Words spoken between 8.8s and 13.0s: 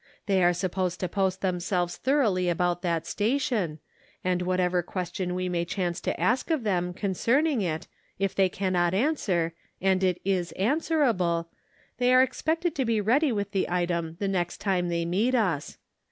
answer, and it is an swerable, they are expected to be